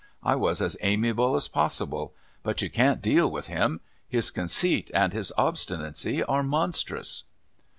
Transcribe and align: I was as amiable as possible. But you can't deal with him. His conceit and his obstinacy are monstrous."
I 0.23 0.35
was 0.35 0.63
as 0.63 0.75
amiable 0.81 1.35
as 1.35 1.47
possible. 1.47 2.15
But 2.41 2.63
you 2.63 2.71
can't 2.71 3.03
deal 3.03 3.29
with 3.29 3.45
him. 3.49 3.81
His 4.09 4.31
conceit 4.31 4.89
and 4.95 5.13
his 5.13 5.31
obstinacy 5.37 6.23
are 6.23 6.41
monstrous." 6.41 7.21